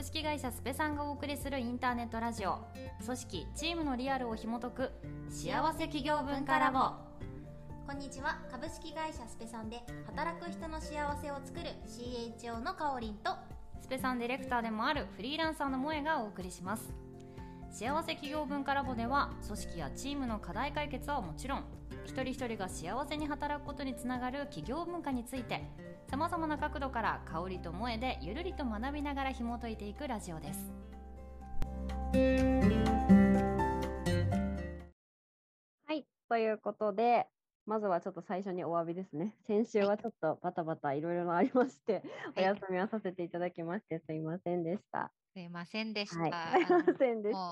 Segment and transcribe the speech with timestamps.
[0.00, 2.58] 株式会社スペさんがお送りするインターネットラジオ。
[3.04, 4.90] 組織チームのリアルを紐解く
[5.28, 6.92] 幸せ企業文化ラボ。
[7.86, 8.38] こんにちは。
[8.50, 13.32] 株式会社スペさんで働く人の幸せを作る CHO のかおりんと。
[13.82, 16.94] スペさんディレクターでもあるフリーランサーの萌えがお送りします。
[17.70, 21.64] 幸せ企業文化ラボでは組織やチームの課題解決はもちろん
[22.06, 25.62] 一人一人が幸せに働くことにつながる企業文化について
[26.10, 30.72] さまざまな角度から香りと萌えでゆるりと学びながら紐解いていくラジオです
[35.86, 37.28] はい、ということで、
[37.64, 39.36] まずはちょっと最初にお詫びですね。
[39.46, 42.02] 先週はちょっとバタバタいろいろありまして、
[42.36, 45.12] お休みをさせていただきまして、すいませんでした。
[45.32, 46.18] すいませんでした。
[46.20, 47.42] はい、 すいませんでしもう、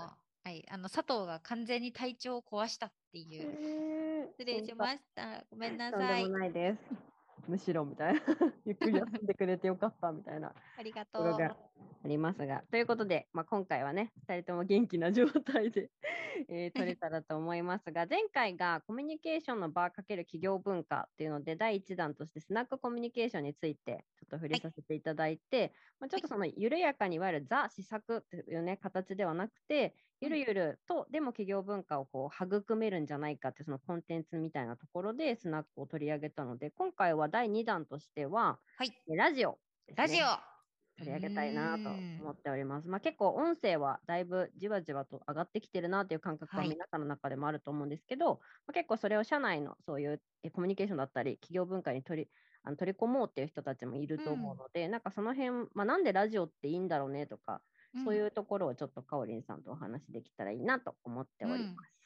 [0.43, 4.27] はい、あの佐藤が完全に体調を壊したっていう。
[4.27, 4.33] た。
[4.33, 5.45] 失礼しました。
[5.49, 6.39] ごめんなとんさいでも。
[6.39, 7.18] ないです。
[7.49, 8.21] むしろみたいな、
[8.67, 11.68] ゆっくり休んでくれてよかったみたいなありがとう。
[12.05, 12.63] ありますが。
[12.71, 15.91] ということで、まあ、今回はね、2人とも元気な状態で、
[16.49, 40.58] えー、撮れたらと思いますが、前回がコミュニケーションの場かける企業文化っていうので、第1弾としてスナックコミュニケーションについてちょっと触れさせていただいて、まあ、ちょっとその緩やかにいわゆるザ施策っていうね、形ではなくて、ゆるゆると、でも企業文化をこう育めるんじゃないかって、そのコンテンツみたいなところでスナックを取り上げたので、今回は第2弾としては、はい、えラジオね、ラジオ。
[40.99, 42.89] 取り上げたいなと思うっております。
[42.89, 52.29] まあ、結構音声はだいぶじわじわと上がってきてるなという感覚ははい皆さんの中でもあると思うんですけど、まあ、結構それを社内のそういうえコミュニケーションだったり企業文化に取り
[52.65, 57.63] あの取り込もうっていう人たちもいると思うので、なんかその辺、まあ、なんでラジオっていいんだろうねとか、
[57.97, 61.99] んそういうところをちょっとかおりんさんとお話できたらいいなと思っております。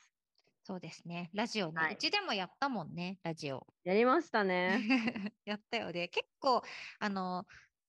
[0.64, 1.30] そうですね。
[1.34, 3.66] ラジオね、はいうちでもやったもんね、ラジオ。
[3.82, 4.78] やりましたね。
[5.44, 6.06] やったよね。
[6.06, 6.62] 結構、
[7.00, 7.46] あの、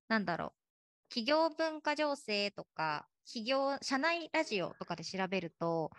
[0.08, 0.63] なんだろう。
[1.14, 5.92] 企業文化情勢とか、企業、社内ラジオとかで調べると、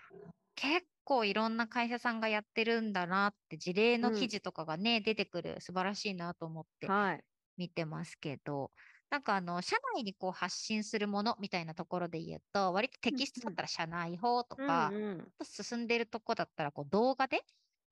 [0.57, 7.25] 結構いろんな会社さんがやってるんだなって、事例の記事とかがね、出てくる、素晴らしいなと思ってはい。
[7.57, 8.73] 見てますけど、
[9.11, 17.43] なんかあの、社内にこう発信するものみたいなところで言うと、割とテキストだったら社内法とか、うんうん、進んでるとこだったらこう動画で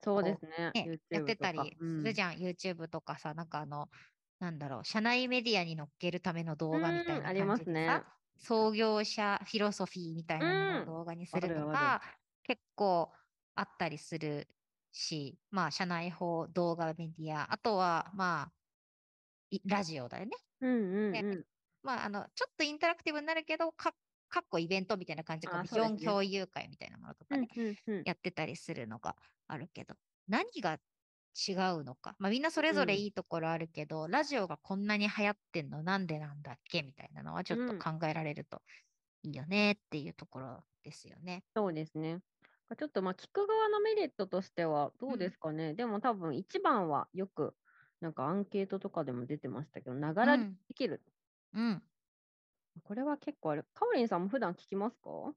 [0.02, 0.72] そうですね。
[0.74, 3.88] ね、やってたりするじゃん、YouTube とかさ、なんかあの、
[4.42, 7.84] なんだろう、社内メディアに乗っけるための動画みたいなうんありますね。
[7.86, 8.04] 感じでさ、
[8.38, 10.82] 創業者フィロソフィーみたいなものうん。
[10.82, 12.02] を動画にするとか、
[12.42, 13.12] 結構
[13.54, 14.48] あったりする
[14.90, 18.52] し、まあ、社内法、動画メディア、あとは、まあ、
[19.50, 20.32] いラジオだよね。
[20.60, 21.44] うんうんねうん。
[21.82, 23.94] まあ、あの、ちょっとインタラクティブになるけど、か
[24.28, 27.48] かっこイベントみたいな感じで、ビジョン共有会みたいなものとかね、
[28.04, 29.16] やってたりするのが
[29.46, 30.80] あるけど、何が
[31.48, 32.14] 違うのか。
[32.18, 35.82] まあみんなそれぞれうんいいところあるけど、ラジオがこんなに流行ってんの？
[35.82, 36.82] なんでなんだっけ？
[36.82, 38.62] みたいなのはちょっとうん考えられると
[39.22, 39.72] いいよね？
[39.72, 41.44] っていうところですよね。
[41.54, 42.20] そうですね。
[42.78, 45.74] ちょっとまあ聞く側のメリットとしてはどうですかね？
[45.74, 47.54] でも多分一番はよく
[48.00, 51.02] なんかアンケートとかでも出てましたけど、ながらうんできる。
[51.52, 51.82] うん。
[52.84, 53.64] これは結構ある。
[53.74, 55.34] かおりんさんも普段聞きますか？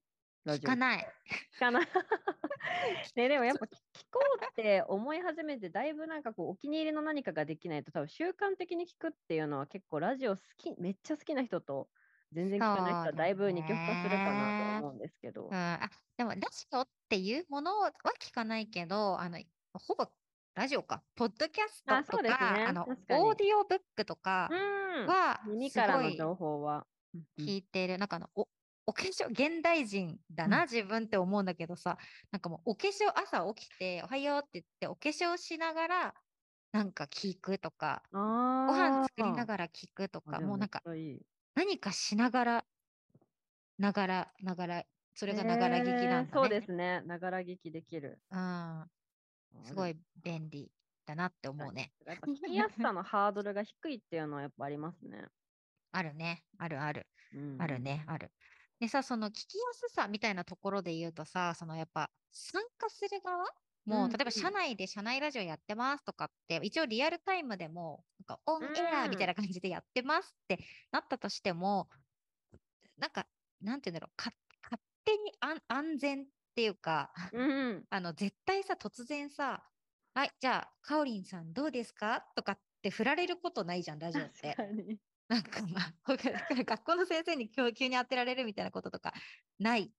[0.48, 1.08] 聞かない。
[1.56, 1.88] 聞かない。
[3.16, 11.90] ね、でもやっぱ聞聞こうって思い始めて、だいぶなんかこうお気に入りの何かができないと、多分習慣的に聞くっていうのは結構ラジオ好き、めっちゃ好きな人と
[12.32, 15.58] 全然聞かない人はだいぶ二極化するかなと思うんですけどうん、。
[15.58, 17.92] あ、でもラジオっていうものは
[18.22, 19.40] 聞かないけど、あの、
[19.74, 20.08] ほぼ
[20.56, 24.58] ラジオか、ポッドキャストあそうとか、ですねあの、オーディオブックとかうん。
[25.06, 26.88] は、耳すごいからの情報は。
[27.38, 28.48] 聞いてる、なんかあの、お、
[28.88, 31.98] お化粧、現代人だな、自分って思うんだけどさ、
[32.32, 36.14] なんかもうお化粧、朝起きて、おはようって言って、お化粧しながら、
[36.72, 40.82] なんか聞くとか、あご飯作りならがら聞くとか、もうなんか。
[41.56, 42.66] 何かしながら、
[43.78, 44.84] ながら、ながら、
[45.16, 46.28] それがながら聞きなんだね。
[46.28, 47.02] えーそうですね。
[47.06, 48.20] ながら聞きできる。
[48.30, 48.86] うん、
[49.64, 50.72] すごい便利
[51.06, 51.94] だなって思うね。
[52.06, 55.26] やっぱ聞きやすさのハードルが低いっていうのはやっぱありますね。
[55.92, 56.44] あるね。
[56.58, 57.08] あるある。
[57.34, 58.04] うんあるね。
[58.08, 58.32] ある。
[58.80, 63.46] でさ、その聞きやすさみたいなところで言うとさ、そのやっぱ参加する側
[63.86, 70.60] もう、うん例えば社内で社内ラジオやってますとかって、一応リアルタイムでも、なんかオンエアみたいな感じでやってますって
[70.92, 71.90] なったとしても、
[72.98, 73.28] なんか、
[73.62, 74.32] なんて言うんだろう、か
[74.64, 77.38] 勝手に安安全っていうか、う
[77.74, 77.88] ん。
[77.90, 79.70] あの、絶対さ、突然さ、
[80.16, 82.22] はい、じゃあ、かおりんさんどうですか？
[82.36, 84.56] とかって振られることないじゃん、ラジオって確。
[84.58, 85.00] かに。
[85.30, 85.62] なんか
[86.64, 89.14] 学校の先生に今日急に当てられるみたいなこととか
[89.60, 89.92] ない。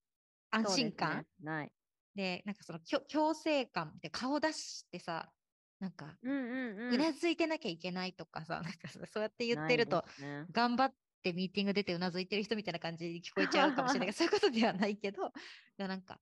[0.50, 1.72] 安心感ねない。
[2.14, 5.32] で、なんかその強制感で顔出してさ、
[5.80, 6.94] なんか、うんうんう。
[6.94, 15.32] うんなずいてなきゃいけないとかさ、なんかさそうやって言ってると、ね頑張ってってミーティング出てうなずいてる人みたいな感じに聞こえちゃうかもしれないけど、 そういうことではないけど、
[15.76, 16.20] なんか、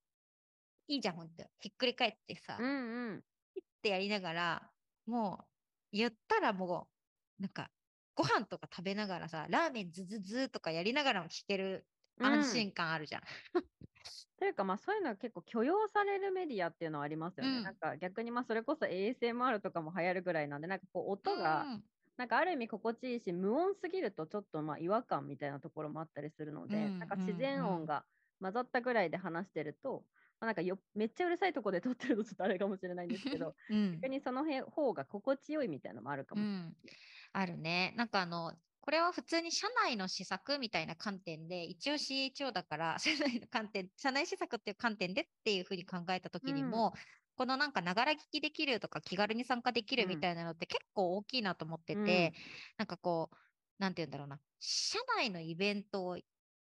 [0.88, 1.44] いいじゃん、ほんと。
[1.58, 3.24] ひっくり返ってさ、うんうん。
[3.54, 4.70] ピッてやりながら、
[5.06, 5.46] も
[5.92, 6.88] う、言ったらも
[7.38, 7.70] う、なんか、
[8.14, 11.87] ご飯とか食べながらさ、ラーメンズズズとかやりながらも聞ける
[12.20, 13.22] 安心感あるじゃん。
[14.38, 17.58] というか、まあ、そういうのは結構許容されるメディアっていうのはありますよね。
[17.58, 21.84] うんなんか逆に、まあ、それこそ ASMR とかも流行るぐらいなんで、なんかこう、音が、うん
[22.16, 28.06] なんかある意味心地いいし、無音すぎるとちょっとまあ違和感みたいなところもあったりするので、うんなんか自然うんうん音が
[28.40, 30.06] 混ざったぐらいで話してると、
[30.38, 36.75] まあ、なんかよめっちゃうるさいところで撮ってるとちょっとあれかもしれないんですけど、うん逆にその辺方が心地よいみたいなのもあるかうもしれない。
[37.38, 37.92] ん、あるね。
[37.96, 46.92] なんかあの、これは普通に社内の施策みたいな観点で、一応 CHO だから、 社内の観点、社内施策っていう観点でっていうふうに考えたときにも、
[47.36, 52.32] このなんかながら聞きできるとか気軽に参加できるみたいなのって結構大きいなと思ってて、
[52.76, 53.37] なんかこう、
[53.78, 56.19] なんて言うんだろうな、社内のイベントを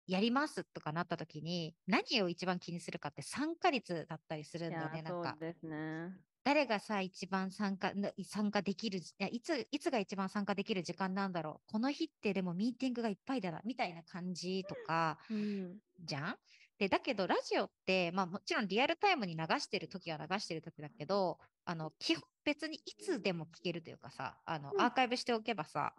[0.08, 5.44] やりますとかなったときに、何を一番気にするかって参加率だったりするんだよね、なんかそう。
[5.44, 6.37] ですね。
[6.48, 11.72] 誰がさ、一番参加、な参加できるじ、いやいつ、いつが一番参加できる時間なんだろう。
[11.74, 16.38] この日ってでもミーティングがいっぱいだな、みたいな感じとか、うんじゃん？
[16.78, 25.96] で、だけどラジオって、まあもちろんリアルタイムに流してる時は流してる時だけど、あの、基本別にいつでも聞けるというかさ、あの、うんアーカイブしておけばさ、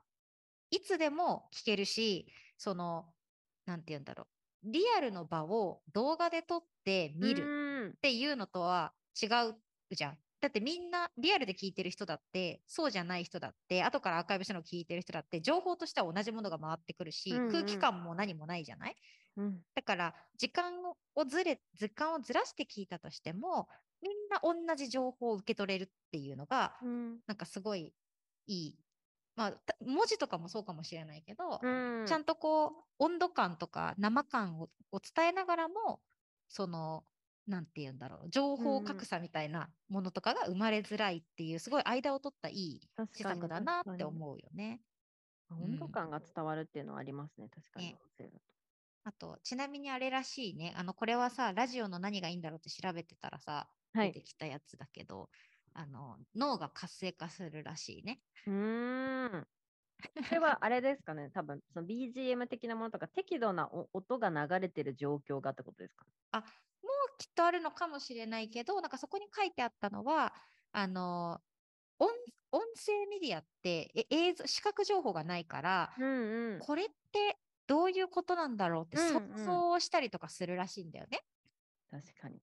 [0.71, 3.05] いつでも聞けるし、その、
[3.67, 4.23] なんて言うんだろ
[4.65, 4.73] う。
[4.73, 7.45] リアルの場を動画で撮って見る。
[7.45, 7.47] う
[7.89, 9.55] んっていうのとは違う
[9.91, 10.19] じゃん。
[10.41, 17.49] だってみんなリアルで聞いてる人だって、そうじゃない人だって、後からアーカイブしたのを聞いてる人だって、情報としては同じものが回ってくるし、うんうん。
[17.49, 18.97] 空気感も何もないじゃない？
[19.37, 19.65] うん。
[19.75, 20.75] だから、時間
[21.17, 23.69] をずれ、時間をずらして聞いたとしても、
[24.03, 27.21] みんな同じ情報を受け取れるっていうのが、うん。
[27.27, 27.95] なんかすごい
[28.47, 28.79] いい。
[29.37, 32.05] まあ、た文字とかもそうかもしれないけど、うん。
[32.05, 36.03] ちゃんとこう、温度感とか生感をを伝えながらも、
[36.49, 37.07] その、
[37.49, 42.81] なんて言うんだろう、情報格差みたいなものとかが生まれづらいっていう、すごい間を取ったいい
[43.13, 44.83] 施策だなって思うよね。
[45.51, 47.99] 温度感が伝わるっていうのはありますね、確かにね。
[49.05, 54.11] あと、ちなみにあれらしいね、あの、これはさ、ラジオの何がいいんだろうって調べてたらさ、はい。
[54.13, 55.31] 出てきたやつだけど、
[55.73, 58.21] あの、脳が活性化するらしいね。
[58.47, 59.49] うーん。
[60.29, 66.07] それはあれですかね、多分その BGM 的なものとか、適度なお音が流れてる状況がってことですか？
[66.33, 66.45] あ、
[67.19, 70.35] きっとあるのかもしれないけど、なんかそこに書いてあったのは、
[70.73, 71.41] あの、
[71.99, 72.11] 音
[72.53, 76.59] 音声メディアってえ映像、視覚情報がないから、うんうん。
[76.61, 81.21] これってどういうことなんだろうって想うんうん像をしたりとかするらしいんだよね。
[81.91, 82.43] 確かに。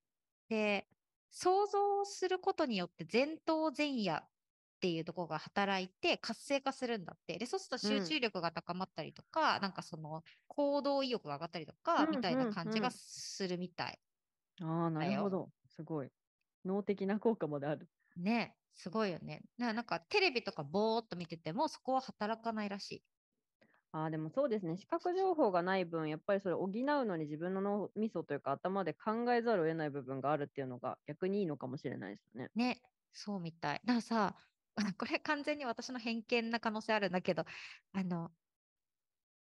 [0.50, 0.88] で、
[1.31, 4.30] 想像することによって前頭前野っ
[4.80, 7.38] ていうところが働いて活性化するんだって。
[7.38, 14.00] で、そうするとうん集中力が高まったりとか、なんかその行動意欲が上がったりとか、うんみたいな感じがうんうんするみたい。
[14.62, 15.54] ああ、なるほど。
[15.69, 16.12] すごい。
[16.66, 17.90] 脳的な効果まである。
[18.18, 19.42] ね、すごいよね。
[19.57, 23.04] ななんかテレビとかぼーっと見ててもそこは働かないらしい。
[23.92, 24.78] ああ、でもそうですね。
[24.78, 26.72] 視覚情報がない分、やっぱりそれ補う
[27.06, 32.52] のに自分の脳みそというか頭で考えざるを得ない部分があるっていうのが逆にいいのかもしれないですね。
[32.56, 32.81] ね、
[33.12, 33.81] そうみたい。
[33.86, 34.38] だからさ、
[34.98, 37.46] これ完全に私の偏見な可能性あるんだけど、
[37.94, 38.36] あの、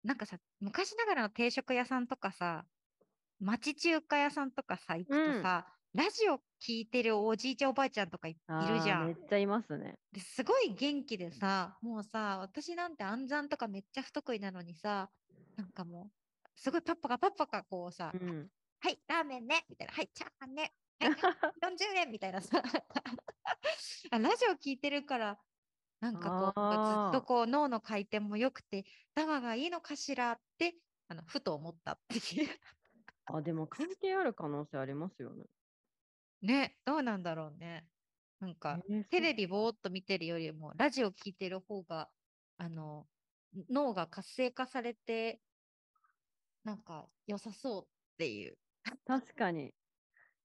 [0.04, 2.68] なんかさ、昔ながらの定食屋さんとかさ、
[3.40, 8.36] 町中華屋さんとかさ、行くとさ、ラジオ聞いてるおじいちゃんおばあちゃんとかいい
[8.68, 9.16] るじゃんめっ。
[9.28, 9.96] ちゃいますね。
[10.12, 15.10] ですごい元気でさ、もうさ、私なんて暗算とかめっちゃ不得意なのにさ、
[15.56, 18.50] なんかもう、すごいパッパカパッパカこうさ、うん。
[18.82, 22.62] はい、ラーメンね、みたいな、はい、チャーハンね、 はい、40円みたいなさ、
[24.12, 25.40] あラジオ聞いてるから、
[26.02, 30.76] なんかこう、ずっとこう脳の回転も良くて、頭がいいのかしらって、
[31.08, 32.50] あのふと思ったっていう。
[33.34, 35.46] あ、でも関係ある可能性ありますよね。
[36.42, 37.90] ね、どうなんだろうね。
[38.40, 42.12] なんか、えーテレビぼーっと見てるよりも、ラジオ聞いてる方が、
[42.58, 43.10] あの、
[43.70, 45.42] 脳が活性化されて、
[46.64, 48.58] なんか良さそうっていう。
[49.06, 49.70] 確かに。
[49.70, 49.72] い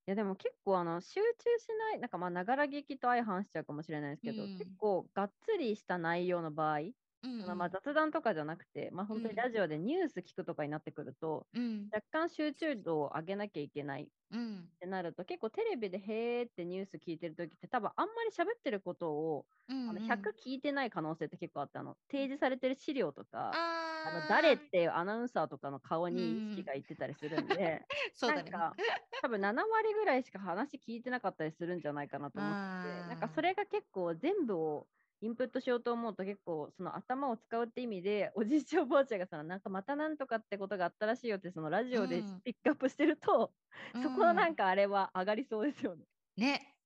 [0.07, 6.81] やでも結構あの集中しない、なんかまあながら聞きと相反しちゃうかもしれないですけど、うん結構がっつりした内容の場合、
[7.25, 9.37] うんまあ雑談とかじゃなくて、まあ本当にうん。
[9.37, 23.61] ラジオでニュース聞くとかになってくると、うん、若干集中度を上げなきゃいけないっうん、てなると、結構テレビでへーってニュース聞いてるときって多分あんまり喋ってることを、うん、あのうん100聞いてない可能性って結構あって、あの提示されてる資料とか、
[24.03, 28.51] あの誰っていうアナウンサーとかの顔にうん意識がいってたりするんで、 そうだね。
[28.51, 28.79] なんか
[29.21, 34.89] 多分7割ぐらいしか話聞いてなかったりするんじゃないかなと思ってなんかそれが結構全部を
[35.25, 43.55] インプットしようと思うと結構その頭を使うって意味でおじいちゃんおばあちゃんがさなんかまたなんとかってことがあったらしいよってそのラジオでうんピックアップしてると、
[44.01, 46.07] そこのなうんんかあれは上がりそうですよね。
[46.37, 46.77] ね。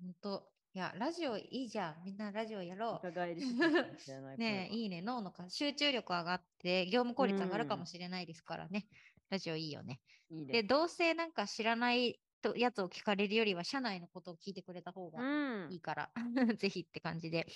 [0.00, 0.52] ほんと。
[0.72, 2.04] いや、ラジオいいじゃん。
[2.04, 3.18] みんなラジオやろう。
[3.38, 3.44] い。
[4.36, 4.82] ねえ、い。
[4.82, 5.02] いいね。
[5.02, 8.88] 脳のか集中力上がって、業務効率上がるかうんもしれないですからね。
[9.30, 10.00] ラジオいいよね。
[10.28, 10.64] で、いいです。
[10.64, 15.20] どうせなんか知らないとやつを聞かれるよりは、社内のことを聞いてくれた方うが
[15.68, 15.72] ん。
[15.72, 16.12] いいから、
[16.56, 17.46] ぜひって感じで。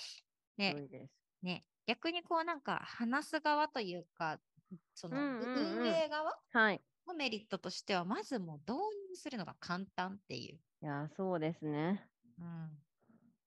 [0.56, 0.74] ね。
[1.42, 1.66] ね。
[1.86, 4.40] 逆にこうなんか話す側というか、
[4.94, 6.84] その、うんうんうん運営側はい。
[7.06, 8.74] のメリットとしては、まずもう導
[9.10, 10.60] 入するのが簡単っていう。
[10.82, 12.08] いやー、そうですね。
[12.38, 12.84] うん。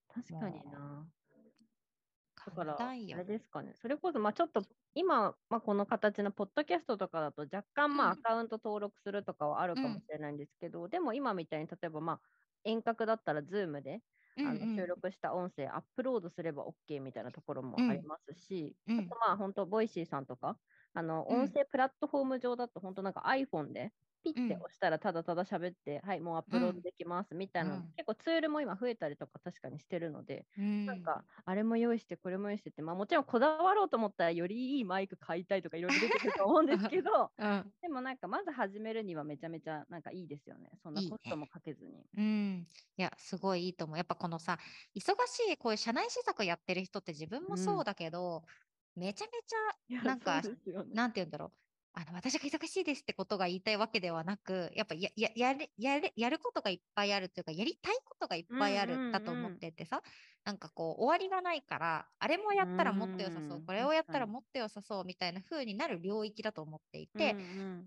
[0.07, 1.11] 確かにな。
[2.45, 3.25] だから、あれ。
[3.25, 3.73] ですかね。
[3.75, 4.61] それこそ、まあちょっと、
[4.97, 8.13] 今、まあ、この形のポッドキャストとかだと若干、まあ、うん。
[8.13, 12.21] アカウント登録するとかはあるかもしれないんですけど、でも今みたいに、例えば、まあ、
[12.63, 14.03] 遠隔だったら、 Zoom で、
[14.43, 14.69] あのうん。
[14.79, 18.97] うん収録した音声アップロードすれば OK みたいなところもうんありますし、うん。
[18.97, 20.59] あとまあ本当、 Voicy さんとか、
[20.93, 21.37] あのうん。
[21.37, 23.93] 音声プラットフォーム上だと本当なんか iPhone で
[24.33, 37.73] ピッてうん押したらただただ喋って、はい、もうアップローうんドできますみたいなの、うん結構ツールも今増えたりとか確かにしてるので、うんなんかあれも用意してこれも用意してって、まあもちろんこだわろうと思ったらよりいいマイク買いたいとかいろいろ出てくると思うんですけど、 うん。
[37.81, 40.69] でもなんかまず始めるにはめちゃめちゃなんかいいですよね。
[40.83, 42.05] そんないいねコストもかけずに。
[42.15, 42.67] うん。
[42.97, 43.97] いや、すごいいいと思う。
[43.97, 44.57] やっぱこのさ、
[44.95, 48.43] 忙しい、こういう社内施策やってる人って自分もそうだけど、
[48.95, 50.49] めちゃめちゃ、なんかね
[50.93, 51.66] なんて言うんだろう。
[51.99, 59.57] あの、私が忙しいですってことが言いたいわけではなく、やっぱや、や、やれ、やれ、やることがいっぱいあるというか、やりたいことがいっぱいあうんだと思うん。
[59.57, 60.03] っててさ、
[60.43, 67.35] なんかこう、終わりがないから、あれもやったらもっと良さそうう、んこれをやったらもっと良さそうみたいな風になる領域だと思っていて、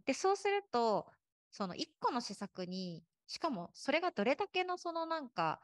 [0.06, 1.08] で、そうすると、
[1.52, 5.60] その一個の施策に、しかもそれがどれだけのそのなんか、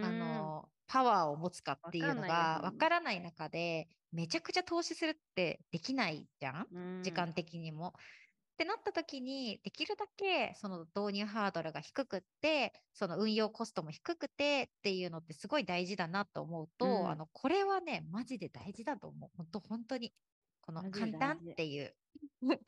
[0.00, 6.66] あの、パワーを持つかっていうのがわからない中で、めちゃくちゃ投資するってできないじゃん？
[6.70, 7.88] うん時間的にも。
[7.88, 19.30] ってなった時に、できるだけその導入ハードルが低くって、その運用コストも低くてっていうのってすごい大事だなと思うと、うんあの、これはね、マジで大事だと思う。
[19.36, 20.14] 本当本当に。
[20.62, 21.96] この簡単っていう。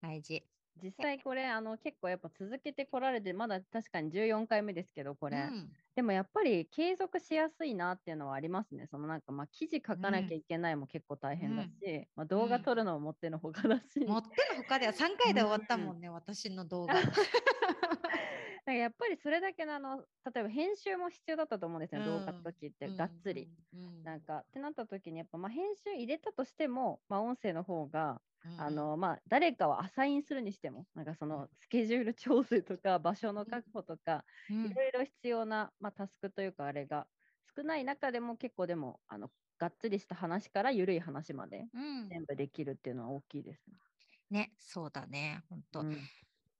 [0.00, 0.48] 大事。
[0.82, 5.70] 実際これあの結構やっぱ続けてこられてまだ確かに14回目ですけどこれ、うん。
[5.94, 8.88] でもやっぱり継続しやすいなっていうのはありますね。
[8.90, 11.70] そのなんかまあ記事書かなきゃいけないも結構大変だし、
[12.16, 16.94] まあ、動画撮るのももってのほかだし、もってのほかでは3回で終わったもんね、私の動画。
[18.66, 23.50] なんかやっぱりそれだけのあの例えば編集も必要だったと思うんですよ、動画の時ってがっつり。
[23.72, 23.80] うん。
[23.80, 24.04] うん。
[24.04, 34.64] なんかってなった時にやっぱまあ編集入れたとしても、まあ、音声の方がうんあのまあ、誰かをアサインするにしても、なんかそのスケジュール調整とか場所の確保とか、うん。
[34.64, 37.08] いろいろ必要な、まあ、タスクというか、あれが
[37.56, 42.10] 少ない中でも結構でも、あのがっつりした話から緩い話までうん。
[42.10, 43.78] 全部できるっていうのは大きいですね。
[44.30, 46.10] ね、そうだね、本当、うん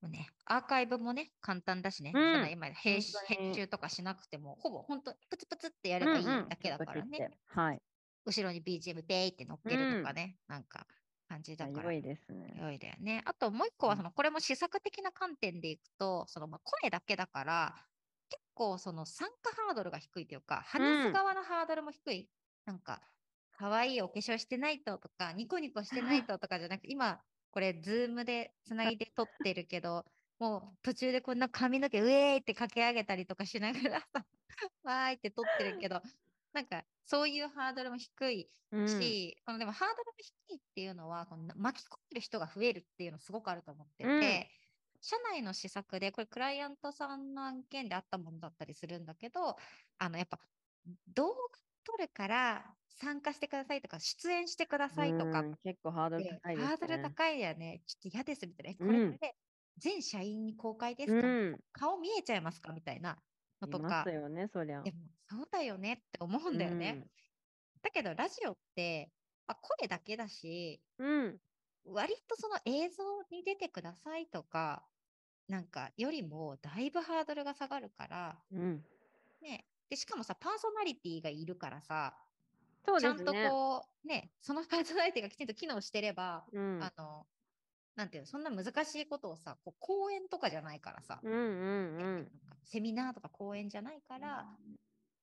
[0.08, 0.28] ね。
[0.44, 7.18] アーカイブもね、簡単だしね、うんその今編集とかしなくても、ほぼ本当プツプツってやればいいだけだからね。
[7.18, 7.82] うんうんはい。
[8.26, 10.87] 後ろに BGM ペイって乗っけるとかね、なんか
[11.28, 11.92] 感じだから。
[11.92, 12.56] 良いですね。
[12.61, 13.23] 良いだよね。
[13.26, 17.75] あともう一個はうんその、これも試作的な観点でいくと、そのまあ声だけだから、
[18.30, 22.28] 結構その参加ハードルが低いというか、話す側のハードルも低い。
[22.64, 23.02] なんか、
[23.52, 27.20] 可愛いお化粧してないととか、ニコニコしてないととかじゃなくて、今、
[27.54, 30.04] これ、ズームでつないで撮ってるけど、
[30.40, 34.26] もう途中でこんな髪の毛、ウェーイって駆け上げたりとかしながらさ、
[34.82, 36.02] わーいって撮ってるけど、
[36.52, 38.88] なんか、そういうハードルも低いうん。
[38.88, 44.64] し、このでもハードルが低いっていうのはこの巻き込んでる人が増えるっていうのすごくあると思ってて、うん。
[45.00, 49.56] 社内の施策でこれクライアントさんの案件であったものだったりするんだけど
[49.99, 50.40] あのやっぱ
[51.08, 51.34] 動画
[51.84, 56.63] 撮るから参加してくださいとか出演してくださいとか結構ハードルて高いね。
[56.63, 59.37] ハードル高いよねちょっと嫌ですみたいなえこうんれで
[59.79, 61.61] 全社員に公開ですか、うん。
[61.73, 63.23] 顔見えちゃいますかみたいな
[63.61, 64.81] のといかますよね、そりゃ。
[64.85, 64.99] でも
[65.31, 67.05] そうだよねって思うんだよね。
[67.83, 69.13] だけどラジオって、
[69.47, 71.25] まあ、声だけだし、うん。
[71.27, 71.41] うん。
[71.85, 74.89] 割とその映像に出てくださいとか、
[75.49, 78.85] なんかよりもだいぶハードルが下がるから、うん。
[79.41, 79.67] ね。
[79.91, 82.17] で、しかもさ、パーソナリティがいるからさ、
[82.87, 83.50] そうちゃんとですね。
[83.50, 86.83] こう、ね、そのパーソナリティがきちんと機能してれば、うん。
[86.83, 87.26] あの、
[87.97, 91.97] なんていうの、そんな難しいことをさ、こう講演とかじゃないからさ、うんうんうん。
[91.97, 92.31] なんか
[92.64, 94.47] セミナーとか講演じゃないから、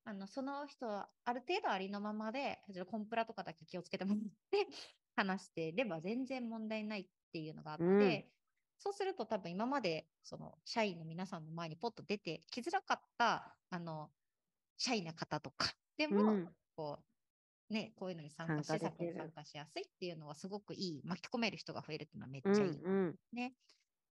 [0.03, 4.67] あのその人はある程度ありのままで、コンプラとかだけ気をつけてもらって
[5.15, 8.25] 話してれば全然問題ないっていうのがあって、うん
[8.83, 14.09] そうすると多分今までその社員の皆さんの前にポッと出てきづらかったあの
[14.75, 16.97] 社員の方とかでも、うんこ
[17.71, 18.79] ね、こういうのに参加して、
[19.13, 23.15] 参加しやすいっていうのはすごくいい、巻き込める人が増えるっていうのはめっちうんゃいいなうん。
[23.33, 23.55] ね。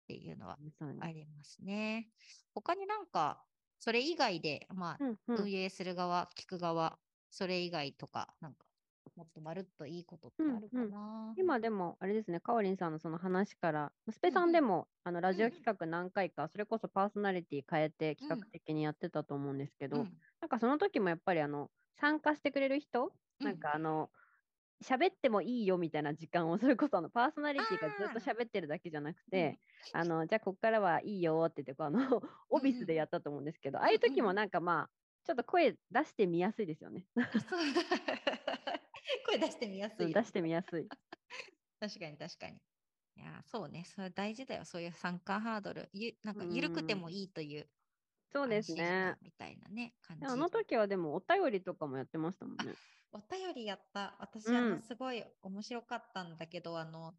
[0.03, 0.58] っていうのは
[1.00, 2.12] ありますね。
[2.53, 3.46] 他になんか、
[3.79, 8.67] それ以外で、まあ、うんうん運営する側、聞く側、それ以外とか、なんか、
[9.15, 11.34] もっとまるっといいことってあるかうんうんな。
[11.38, 23.07] 今でもあれですね、かおりんさんのその話から、スペさうんうんんでも、あのラジオうんうん企画何回か、それこそパーソナリティ変えて企画的にやってたと思うんですけど、うんなんかその時もやっぱりあの参加してくれる人、う
[23.43, 24.12] んなんかあの
[24.83, 29.60] 喋ってもいいよみたいな時間をそれこそあのパーソナリティがずっと喋ってるだけじゃなくて、
[29.93, 34.89] あのじゃあここからはいいよって言ってこうあのオフィスでやったと思うんですけど、ああいう時もなんかまあ
[35.25, 37.05] ちょっと声出してみやすいですよね。
[39.27, 40.07] 声出してみやすいよ。
[40.07, 40.88] うん出してみやすい。
[41.79, 42.57] 確かに確かに。
[43.17, 43.83] いやー、そうね。
[43.86, 44.65] それ大事だよ。
[44.65, 45.89] そういう参加ハードル。
[45.93, 47.69] ゆなんか、緩くてもいいという。
[48.33, 49.17] そうですね感。
[49.21, 50.25] みたいなね、感じ。
[50.25, 52.73] あの時はでもお便りとかもやってましたもんね。
[53.11, 54.15] お便りやった。
[54.19, 57.13] 私、うんあの、すごい面白かったんだけど、あの、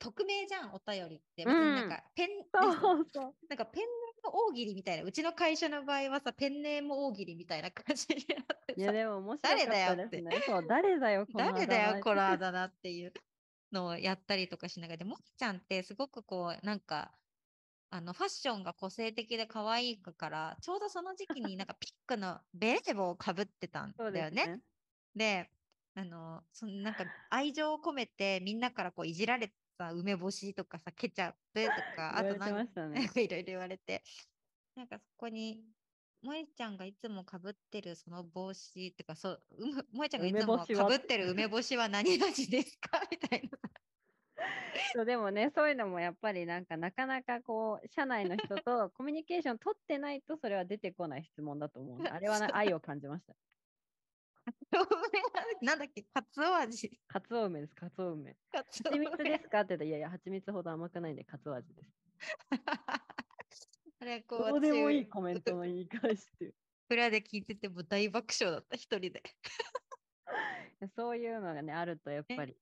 [0.00, 1.44] 匿名じゃん、お便りって。
[1.44, 3.34] 別になんか、ペン、そうそう。
[3.48, 5.04] なんかペンネーム大喜利みたいな。
[5.04, 10.22] うちの会社の場合はさ、ペンネーム大喜利みたいな感じになってさいやでも面白かった誰だよって
[10.66, 13.12] 誰だよ、この誰だよ、このああだ名っていう
[13.72, 14.98] のをやったりとかしながら。
[14.98, 17.12] でもっちゃんってすごくこう、なんか、
[17.90, 24.30] あのファッションが個性的で可愛いから、ちょうどその時期になんかピックのベレー帽をかぶってたんだよね。
[24.30, 24.62] ですね。
[25.16, 25.50] で、
[25.94, 32.66] あの、そのなんか愛情を込めてみんなからこういじられた梅干しとかさ、ケチャップと か、あとなんか。
[33.22, 34.04] いろいろ言われて、
[34.76, 35.64] なんかそこに、
[36.22, 39.42] 萌えちゃんがいつもかぶってるその帽子っていうか、そう、
[39.92, 43.00] 萌えちゃんがいつもかぶってる梅干しは何味ですか？
[43.10, 43.58] みたいな。
[44.94, 52.02] そうでもね、そういうのもやっぱりなんかなかなかこう、社内の人とコミュニケーション取ってないとそれは出てこない質問だと思う。
[52.02, 53.34] あれはな 愛を感じました。
[55.62, 57.00] なんだっけ、かつお味。
[57.06, 58.34] かつお梅です、かつお梅。
[58.50, 59.60] かつお蜂蜜梅ですか？
[59.60, 61.90] って言ったら、いやいや、蜂蜜ほど甘くないんで、かつお味です。
[64.02, 66.54] あれこうどうでもいい私コメントの言い返しっていう。
[66.88, 69.22] 裏で聞いてても大爆笑だった、一人で。
[70.96, 72.56] そういうのがね、あるとやっぱり、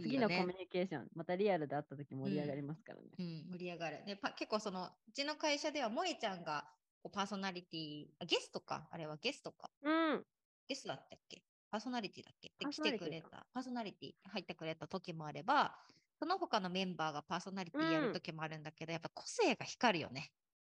[0.00, 3.08] 次のコミュニケーション、またリアルで会った時盛り上がりますからね。
[3.18, 4.04] うん、盛り上がる。
[4.06, 6.64] でパ結構その、うちの会社では萌えちゃんが
[7.02, 9.70] こうパーソナリティ、あゲストか、あれはゲストか。
[9.82, 10.24] うん。
[10.68, 11.42] ゲストだったっけ？
[11.70, 12.52] パーソナリティだっけ？
[12.58, 15.76] で来てくれた、パーソナリティ入ってくれた時もあれば、
[16.18, 20.30] その他のメンバーがパーソナリティやうんる時もあるんだけど、やっぱ個性が光るよね。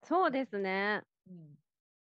[0.04, 1.04] そうですね。
[1.30, 1.56] うん。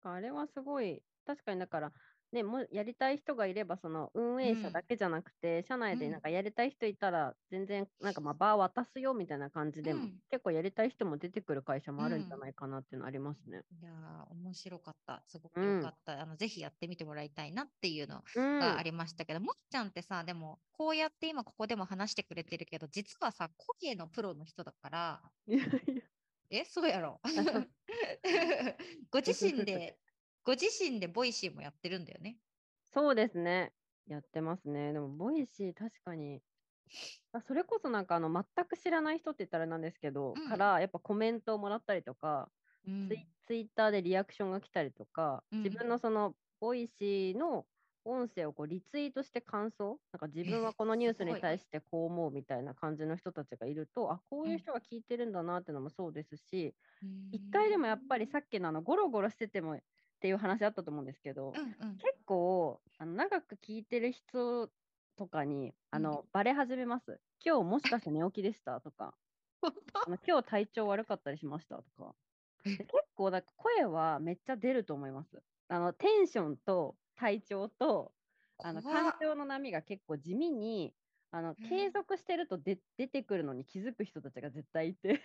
[0.04, 1.91] あれはすごい、確かにだから、
[2.34, 4.80] ね、もうやりたい人がいれば、その運営者うん。
[4.80, 6.12] だけじゃなくて、社内でうん。
[6.12, 10.19] なんかやりたい人いたら、全然、なんかまあ場渡すよみたいな感じで、うん。
[10.30, 13.63] 結構やりたい人も出てくる会社もあるんじゃうんないかなっていうのありますね。
[13.72, 15.24] いやー、面白かった。
[15.26, 16.22] すごくうん良かった。
[16.22, 18.43] あの、ぜひやってみてもらいたいなっていうのうん。
[18.58, 23.50] がありましたけど、もえちゃんってさ、でも、こうやって今ここでも話してくれてるけど、実はさ、
[23.82, 26.04] 声のプロの人だから、いやいや。
[26.50, 27.19] え、そうやろ。
[29.12, 30.00] ご自身で、
[30.44, 32.38] ご自身で Voicy もやってるんだよね。
[32.94, 33.74] そうですね。
[34.08, 34.94] やってますね。
[34.94, 36.42] でも、 Voicy、確かに、
[37.32, 42.50] あそれこそなんかあの全く知らない人って言ったらなんですけど、うんからやっぱコメントをもらったりとか、
[42.88, 47.66] うんツイツイッターでリアクションが来たりとか、うん自分のその Voicy の
[48.06, 56.76] 音声をこうリツイートして感想、なんか自分はこのニュースに対してこう思うみたいな感じの人たちがいると、あこういう人が聞いてるんだなっていうのもそうですし、
[57.32, 59.78] 一回でもやっぱりさっきのあのゴロゴロしてても
[60.24, 64.70] っていう話あったと思うんですけど、うんうん結構あの長く聞いてる人
[65.18, 67.20] とかにあの、バレ始めます。
[67.46, 69.14] 今日もしかして寝起きでしたとか、
[69.62, 69.74] 本
[70.08, 72.16] あの今日体調悪かったりしましたとか。
[72.64, 75.44] で結構なんか声はめっちゃ出ると思います。
[75.68, 78.14] あのテンションと体調と
[78.60, 80.96] あの感情の波が結構地味に
[81.32, 85.22] あのうん継続してるとで出てくるのに気づく人たちが絶対いて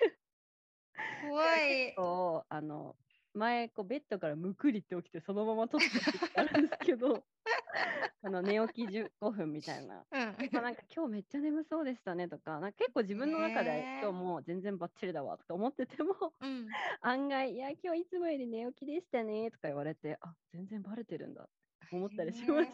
[1.31, 1.95] 怖い。
[1.95, 2.97] こうあの
[3.35, 7.25] 前こうベッドからむくりって起きてそのまま撮った時あるんですけど
[8.23, 10.05] あの寝起き15分みたいな。
[10.11, 10.21] うん
[10.53, 16.67] まあ、なんか今日めっちゃ眠そうでしたねとかなんか結構自分の中で今日もう全然バッチリだわとか思っててもうん
[17.01, 21.47] 案外、いや、今日いつもより寝起きでしたねとか言われて、あ全然バレてるんだっ
[21.89, 22.73] て思ったりします。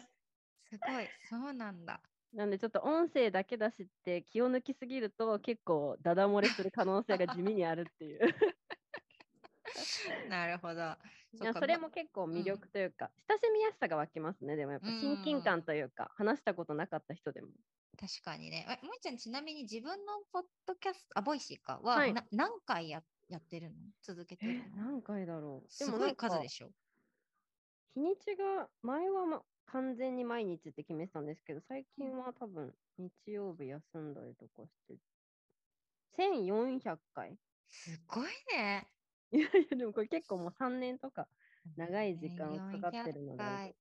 [0.69, 2.01] すごい、そうなんだ。
[2.33, 8.19] なんでちょっと音声だけ出しって気を抜きすぎると結構ダダ漏れする可能性が地味にあるっていう。
[10.27, 10.97] なるほど。
[11.41, 14.55] いやそれも結構魅力というか、親しみやすさが湧きますね。
[14.55, 17.49] でもやっぱ親近感というか、話したことなかった人でも。
[17.97, 18.65] 確かにね。
[18.81, 23.77] え、もえちゃん、ちなみに自分のポッドキャスト、あ、 Voicy かは、はいな何回ややってるの？
[24.01, 24.75] 続けてるの？
[24.75, 25.67] 何回だろう？
[25.69, 26.71] すごい数でししょ？
[27.95, 34.97] 日にちが前は、ま、完全に毎日って決めてたんですけど、最近は多分日曜日休んだりとかして、
[36.11, 38.91] 1400回すごいね。
[39.35, 41.27] いやいや、でもこれ結構もう3年とか
[41.75, 43.75] 長い時間かかってるのでね。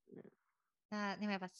[0.91, 1.51] あでもやっぱ1400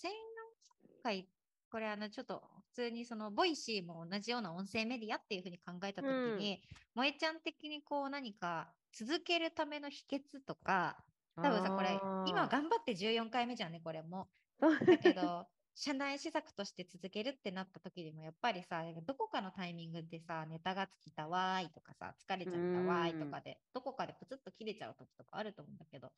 [1.03, 1.29] 回、
[1.71, 6.63] これあのちょっと普通にその Voicy も同じような音声メディアっていうふうに考えたときに、
[6.95, 10.97] 萌えちゃん的にこう何か続けるための秘訣とか、
[11.37, 14.29] 多分さ、これ今頑張って14回目じゃんね、これも。
[14.61, 26.13] だけど、社内施策として続けるってなった時でもやっぱりさどこかのタイミングでさネタが尽きたわーいとかさ疲れちゃったわーいとかでどこかでプツッと切れちゃう時とかあると思うんだけど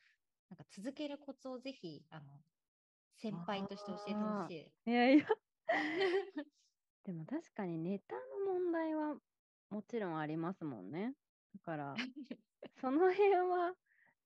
[0.50, 2.22] なんか続けるコツをぜひあの
[3.16, 4.90] 先輩として教えてほしい。
[4.90, 5.24] いやいや。
[7.04, 8.20] でも確かにネタの
[8.52, 9.16] 問題は
[9.70, 11.14] もちろんありますもんね。
[11.54, 11.94] だから、
[12.80, 13.74] その辺は、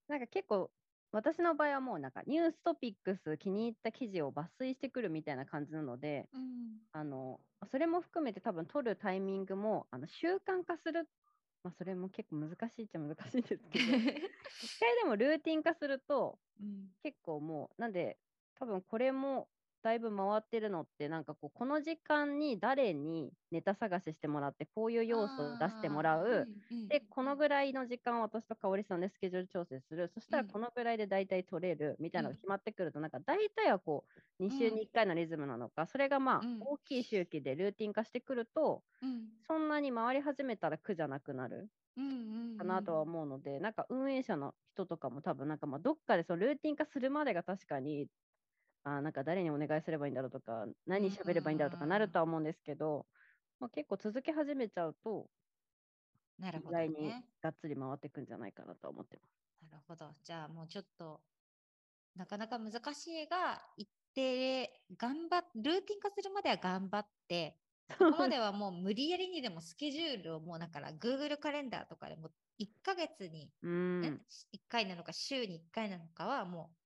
[0.07, 0.71] なんか結構、
[1.11, 6.81] 私の場合はもうなんかニューストピックス気に入った記事を抜粋してくるみたいな感じなので、うん。
[6.93, 11.09] あの、それも含めて多分取るタイミングもあの習慣化する、
[11.63, 14.03] まあそれも結構難しいっちゃ難しいんですけど、
[14.61, 16.91] 一回でもルーティン化すると うん。
[17.03, 18.19] 結構もう、なんで
[18.55, 19.49] 多分これも
[19.83, 26.49] だいぶ回ってるのってなんかこうこの時間に誰にネタ探ししてもらってこういう要素を出してもらう、
[26.89, 30.07] でこのぐらいの時間を私と香織さんでスケジュール調整する。
[30.13, 30.45] そしたらうん。
[30.45, 32.35] このぐらいで大体取れるみたいなのうん。
[32.35, 34.05] が決まってくると、なんか大体はこ
[34.39, 36.67] う2週に1回のリズムなのか、それがまあうん。
[36.71, 39.31] 大きい周期でルーティン化してくると、うん。
[39.47, 42.05] そんなに回り始めたら苦じゃなくなるうん
[42.57, 48.07] かなとは思うので、なんか運営者の人とかも多分なんかまあどっかでそのルーティン化するまでが確かに
[48.83, 53.07] あーなんか誰にお願いすればいいんだろうとか何喋ればいいんだろうとかなるとは思うんですけど、
[53.59, 55.29] まあ、結構続け始めちゃうと
[56.37, 57.25] なるほどにね。
[57.41, 59.41] がっつり回ってくんじゃないかなとは思ってます。
[59.61, 60.15] なるほど。
[60.23, 61.23] じゃあもうちょっと、
[62.15, 67.61] なかなか難しいが、一定頑張っ、ルーティン化するまでは頑張って、
[67.99, 74.25] そこまではもう無理やりにでもスケジュールをもうだから Google カレンダーとかでも1ヶ月にうーん。
[74.51, 76.77] 1回なのか週に1回なのかはもう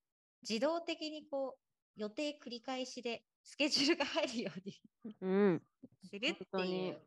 [0.50, 1.65] 自動的にこう
[1.96, 4.74] 予定繰り返しでスケジュールが入るように
[5.22, 5.68] うん。
[6.02, 7.02] するっていう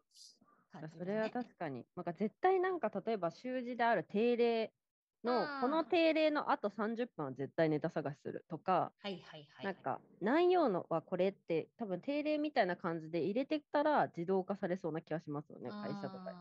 [0.72, 1.87] 感じだね、それは確かに。
[1.96, 4.74] なんか絶対なんか例えば習字である定例
[5.24, 16.33] の、この定例のあと30分は絶対ネタ探しするとか、はいはいはい、なんか内容のはこれって多分定例みたいな感じで入れてったら自動化されそうな気がしますよね、会社とか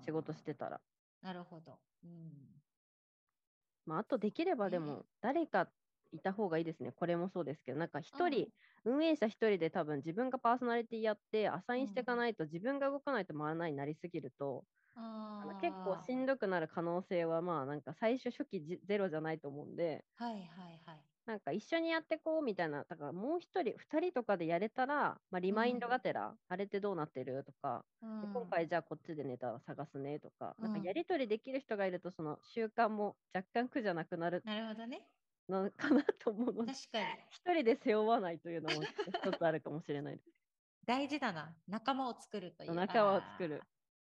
[0.00, 0.82] 仕事してたら。
[1.22, 1.80] なるほど。
[2.04, 2.62] うん。
[3.86, 5.70] まあ、あとできればでねも誰か
[6.16, 6.92] いた方がいいですね。
[6.92, 8.50] これもそうですけど、なんか一うん人、
[8.84, 14.66] 運営者一人で多分自分がパーソナリティやってアサインしていかないと自分が動かないと回らないになりすぎると、
[15.40, 21.06] あの結構しんどくなる可能性はまあなんか最初初期じゼロじゃないと思うんで、はいはいはい。
[21.26, 27.86] なんか一緒にやってこうみたいな、だからもう一人、二人とかでやれたら、まあ、リマインドがてら、あれってどうなってるとか、
[28.20, 35.10] で今回じゃあこっちでネタを探すねとか、なんかうんやり取りできる人がいると、その習慣も若干苦じゃなくなるなるほどね。
[35.48, 37.06] の かなと思うので、確かに。
[37.30, 40.20] 一人で背負わないというのも一つあるかもしれない。
[40.86, 41.56] 大事だな。
[41.66, 42.74] 仲間を作るという。
[42.74, 43.62] 仲間を作る。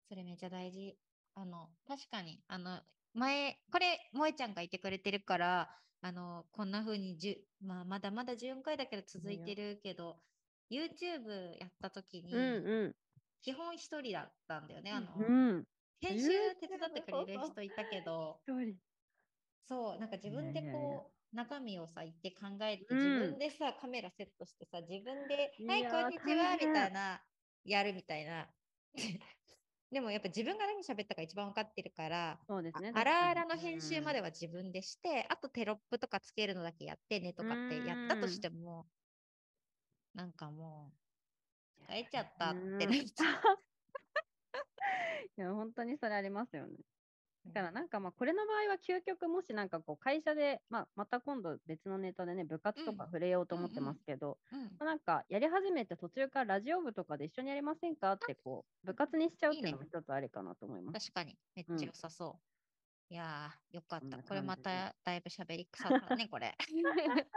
[0.09, 0.97] それめっちゃ大事。
[1.35, 2.81] あの、確かに、あの、
[3.13, 10.21] 前、これ、萌えちゃんがいてくれてるから、あの、こんな風にじゅ、まあ、まだまだ14回だけど続いてるけど、
[10.69, 12.95] YouTube やった時に、うん
[13.43, 14.91] 基本一人だったんだよね。
[14.91, 15.25] あの、うん。
[15.25, 15.67] うん。
[16.01, 16.27] 編集
[16.59, 18.75] 手伝ってくれる人いたけど、一人。
[19.67, 27.21] そう、なんか自分でこう、中身をさ、言って考えて、うん自分でさ、カメラセットしてさ、自分で、はい、こんにちは、みたいな、
[27.65, 28.47] やるみたいな。
[29.89, 32.91] でもやっぱ自分が何喋ったか一番分かってるから、そうですね。
[32.93, 34.17] あらあらの編集まで。
[34.19, 38.87] では自分でして、あとテロップとかつけるのだけやってねとかってやったとしても、
[40.13, 40.91] なんかも
[41.79, 43.63] う、疲れちゃったってうんなっちゃう。
[45.37, 46.75] いや、本当にそれありますよね。
[47.53, 61.11] だからなんかまあこれの場合は究極もしなんかこう会社で、まあ、また今度別のネタでね部活とかうん触れようと思ってうんうんますけど、うんまあなんかやり始めて途中からラジオ部とかで一緒にやりませんかってこう部活にしちゃうっていうのもいい一つありかなと思います。
[61.11, 62.57] 確かに、めっうんちゃ良さそう。
[63.09, 64.17] いやー、よかった。
[64.17, 66.55] これまただいぶ喋り 腐ったね、これ。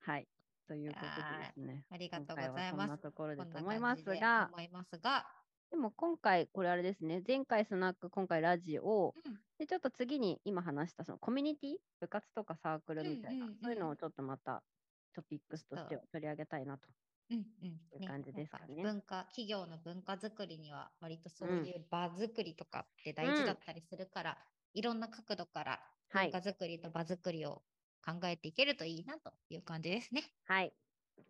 [0.00, 0.28] はい。
[0.66, 1.06] ということ
[1.38, 1.86] ですね。
[1.90, 5.26] ありがとうございますこんなところでこと思いますが、思いますが、
[5.70, 9.38] でも今回これあれですね、前回スナック、今回ラジオ、うん。
[9.58, 14.64] でちょっと次に今話したそのコミュニティ、部活とかサークルみたいな、うんうんうんそういうのをちょっとまた
[15.12, 16.88] トピックスとしては取り上げたいなと。
[17.30, 17.80] うんうん。
[17.92, 18.76] いう感じですかね。
[18.76, 21.64] なん文化、企業の文化づくりには、割とそううん。
[21.64, 24.38] いう場づくりとかって大事だったりするから、
[24.74, 26.28] いろんな角度からはい。
[26.28, 27.64] 文化づくりと場づくりを
[28.04, 30.22] 考えていけるといいなという感じですね。
[30.44, 30.76] はい。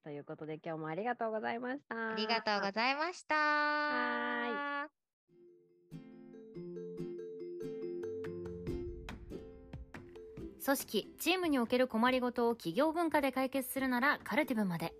[0.05, 2.12] ということで今日もありがとうございました。
[2.12, 3.35] ありがとうございました。
[3.35, 4.88] は
[10.64, 14.94] 組織チームにおける困りごとを企業文化で解決するならカルティブまで